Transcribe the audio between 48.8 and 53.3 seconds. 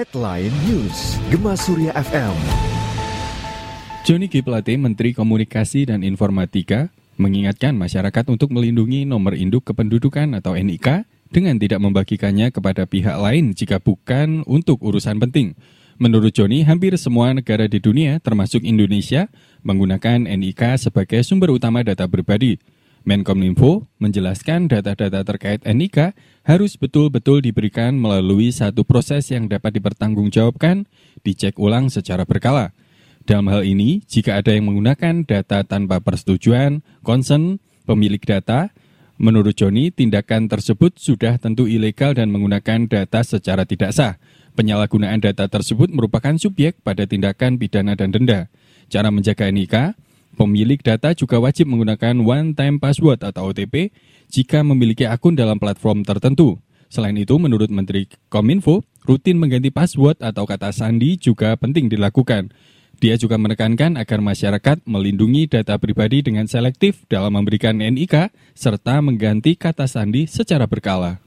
Cara menjaga NIK, Pemilik data juga wajib menggunakan one-time password